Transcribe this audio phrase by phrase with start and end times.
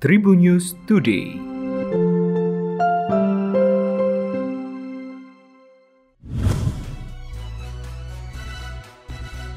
[0.00, 1.36] Tribun News Today.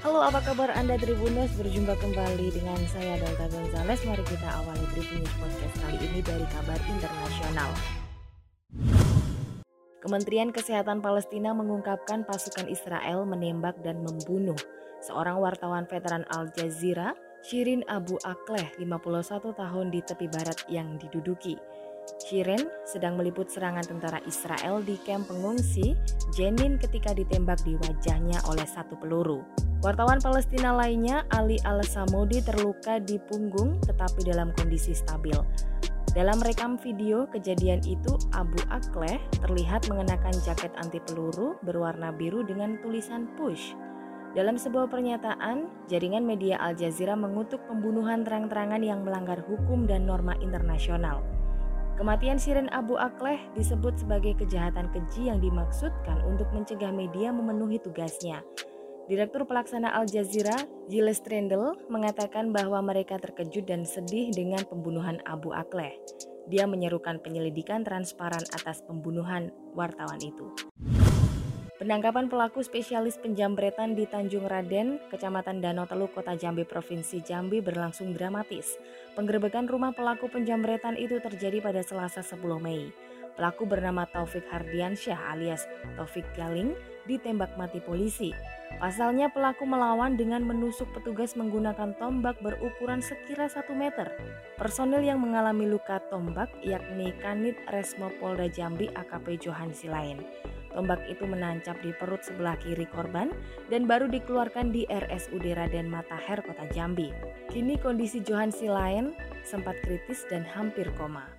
[0.03, 1.47] Halo, apa kabar Anda Tribuners?
[1.55, 4.03] Berjumpa kembali dengan saya Delta Gonzales.
[4.03, 7.71] Mari kita awali Tribun News Podcast kali ini dari kabar internasional.
[10.03, 14.59] Kementerian Kesehatan Palestina mengungkapkan pasukan Israel menembak dan membunuh
[15.07, 21.59] seorang wartawan veteran Al Jazeera Shirin Abu Akleh, 51 tahun di tepi barat yang diduduki.
[22.23, 25.91] Shirin sedang meliput serangan tentara Israel di kamp pengungsi
[26.31, 29.43] Jenin ketika ditembak di wajahnya oleh satu peluru.
[29.83, 35.35] Wartawan Palestina lainnya, Ali Al-Samudi terluka di punggung tetapi dalam kondisi stabil.
[36.15, 42.79] Dalam rekam video kejadian itu, Abu Akleh terlihat mengenakan jaket anti peluru berwarna biru dengan
[42.79, 43.75] tulisan push.
[44.33, 50.33] Dalam sebuah pernyataan, jaringan media Al Jazeera mengutuk pembunuhan terang-terangan yang melanggar hukum dan norma
[50.41, 51.21] internasional.
[52.01, 58.41] Kematian Siren Abu Akleh disebut sebagai kejahatan keji yang dimaksudkan untuk mencegah media memenuhi tugasnya.
[59.05, 65.53] Direktur pelaksana Al Jazeera, Gilles Trendel, mengatakan bahwa mereka terkejut dan sedih dengan pembunuhan Abu
[65.53, 65.93] Akleh.
[66.49, 70.49] Dia menyerukan penyelidikan transparan atas pembunuhan wartawan itu.
[71.83, 78.15] Penangkapan pelaku spesialis penjambretan di Tanjung Raden, Kecamatan Danau Teluk, Kota Jambi, Provinsi Jambi berlangsung
[78.15, 78.79] dramatis.
[79.19, 82.87] Penggerebekan rumah pelaku penjambretan itu terjadi pada Selasa 10 Mei.
[83.35, 85.67] Pelaku bernama Taufik Hardiansyah alias
[85.99, 86.71] Taufik Galing
[87.03, 88.31] ditembak mati polisi.
[88.79, 94.07] Pasalnya pelaku melawan dengan menusuk petugas menggunakan tombak berukuran sekira 1 meter.
[94.55, 100.23] Personil yang mengalami luka tombak yakni Kanit Resmo Polda Jambi AKP Johan Silain.
[100.73, 103.29] Tombak itu menancap di perut sebelah kiri korban
[103.69, 107.13] dan baru dikeluarkan di RSUD Raden Matahir, Kota Jambi.
[107.53, 109.13] Kini kondisi Johan Silain
[109.45, 111.29] sempat kritis dan hampir koma.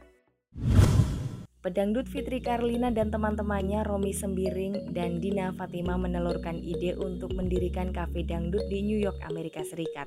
[1.65, 8.21] Pedangdut Fitri Karlina dan teman-temannya Romi Sembiring dan Dina Fatima menelurkan ide untuk mendirikan kafe
[8.21, 10.05] dangdut di New York, Amerika Serikat.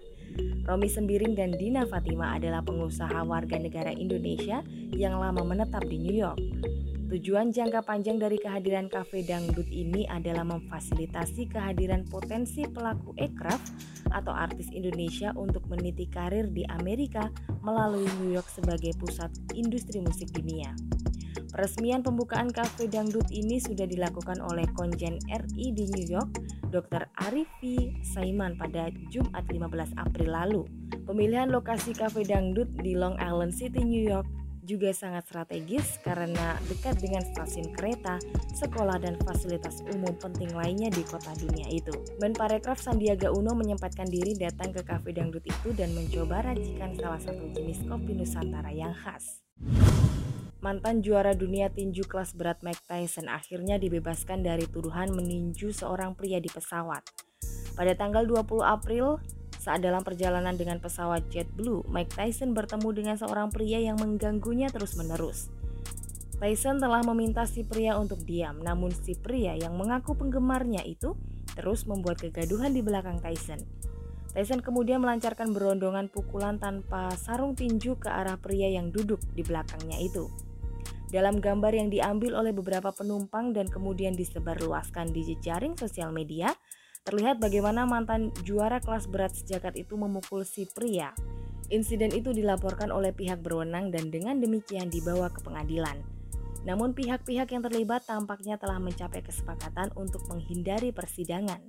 [0.70, 4.62] Romi Sembiring dan Dina Fatima adalah pengusaha warga negara Indonesia
[4.94, 6.38] yang lama menetap di New York.
[7.08, 13.64] Tujuan jangka panjang dari kehadiran kafe dangdut ini adalah memfasilitasi kehadiran potensi pelaku ekraf
[14.12, 17.32] atau artis Indonesia untuk meniti karir di Amerika
[17.64, 20.76] melalui New York sebagai pusat industri musik dunia.
[21.48, 26.44] Peresmian pembukaan kafe dangdut ini sudah dilakukan oleh Konjen RI di New York,
[26.76, 27.08] Dr.
[27.24, 30.62] Arifi Saiman pada Jumat 15 April lalu.
[31.08, 34.28] Pemilihan lokasi kafe dangdut di Long Island City, New York
[34.68, 38.20] juga sangat strategis karena dekat dengan stasiun kereta,
[38.52, 41.96] sekolah, dan fasilitas umum penting lainnya di kota dunia itu.
[42.20, 47.48] Menparekraf Sandiaga Uno menyempatkan diri datang ke kafe dangdut itu dan mencoba racikan salah satu
[47.56, 49.40] jenis kopi Nusantara yang khas.
[50.60, 56.44] Mantan juara dunia tinju kelas berat Mike Tyson akhirnya dibebaskan dari tuduhan meninju seorang pria
[56.44, 57.08] di pesawat.
[57.78, 59.22] Pada tanggal 20 April,
[59.68, 65.52] saat dalam perjalanan dengan pesawat JetBlue, Mike Tyson bertemu dengan seorang pria yang mengganggunya terus-menerus.
[66.40, 71.20] Tyson telah meminta si pria untuk diam, namun si pria yang mengaku penggemarnya itu
[71.52, 73.60] terus membuat kegaduhan di belakang Tyson.
[74.32, 80.00] Tyson kemudian melancarkan berondongan pukulan tanpa sarung tinju ke arah pria yang duduk di belakangnya
[80.00, 80.32] itu.
[81.12, 86.56] Dalam gambar yang diambil oleh beberapa penumpang dan kemudian disebarluaskan di jejaring sosial media,
[87.08, 91.16] Terlihat bagaimana mantan juara kelas berat sejagat itu memukul si pria.
[91.72, 96.04] Insiden itu dilaporkan oleh pihak berwenang dan dengan demikian dibawa ke pengadilan.
[96.68, 101.64] Namun pihak-pihak yang terlibat tampaknya telah mencapai kesepakatan untuk menghindari persidangan.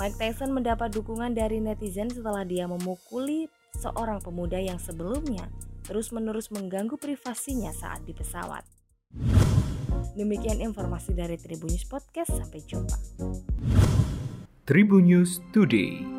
[0.00, 5.44] Mike Tyson mendapat dukungan dari netizen setelah dia memukuli seorang pemuda yang sebelumnya
[5.84, 8.64] terus-menerus mengganggu privasinya saat di pesawat.
[10.16, 12.96] Demikian informasi dari Tribunnews Podcast, sampai jumpa.
[14.64, 16.13] Tribun News Today.